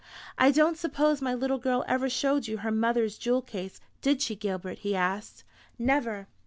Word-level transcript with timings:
"I 0.35 0.49
don't 0.49 0.79
suppose 0.79 1.21
my 1.21 1.35
little 1.35 1.59
girl 1.59 1.85
ever 1.87 2.09
showed 2.09 2.47
you 2.47 2.57
her 2.57 2.71
mother's 2.71 3.19
jewel 3.19 3.43
case, 3.43 3.79
did 4.01 4.19
she, 4.19 4.35
Gilbert?" 4.35 4.79
he 4.79 4.95
asked. 4.95 5.43
"Never." 5.77 6.27